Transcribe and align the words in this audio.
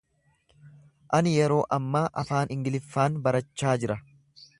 Ani 1.17 1.33
yeroo 1.41 1.59
ammaa 1.77 2.03
Afaan 2.21 2.55
Ingiliffaan 2.57 3.21
barachaa 3.29 3.75
jira. 3.85 3.99